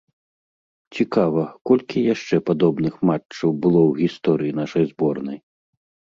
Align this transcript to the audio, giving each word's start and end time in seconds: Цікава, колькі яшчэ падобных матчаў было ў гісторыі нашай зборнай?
Цікава, 0.99 1.41
колькі 1.69 1.99
яшчэ 2.13 2.35
падобных 2.47 2.93
матчаў 3.09 3.49
было 3.65 3.81
ў 3.89 4.07
гісторыі 4.07 4.55
нашай 4.61 4.83
зборнай? 4.93 5.37